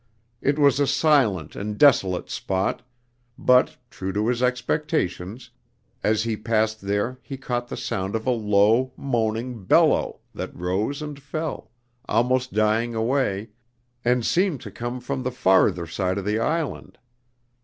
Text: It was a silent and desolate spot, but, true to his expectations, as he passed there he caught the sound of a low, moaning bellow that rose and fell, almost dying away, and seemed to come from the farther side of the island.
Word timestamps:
It 0.41 0.57
was 0.57 0.79
a 0.79 0.87
silent 0.87 1.55
and 1.55 1.77
desolate 1.77 2.27
spot, 2.27 2.81
but, 3.37 3.77
true 3.91 4.11
to 4.13 4.29
his 4.29 4.41
expectations, 4.41 5.51
as 6.03 6.23
he 6.23 6.35
passed 6.35 6.81
there 6.81 7.19
he 7.21 7.37
caught 7.37 7.67
the 7.67 7.77
sound 7.77 8.15
of 8.15 8.25
a 8.25 8.31
low, 8.31 8.93
moaning 8.97 9.63
bellow 9.63 10.21
that 10.33 10.55
rose 10.55 11.03
and 11.03 11.21
fell, 11.21 11.69
almost 12.05 12.51
dying 12.51 12.95
away, 12.95 13.49
and 14.03 14.25
seemed 14.25 14.61
to 14.61 14.71
come 14.71 15.01
from 15.01 15.21
the 15.21 15.29
farther 15.31 15.85
side 15.85 16.17
of 16.17 16.25
the 16.25 16.39
island. 16.39 16.97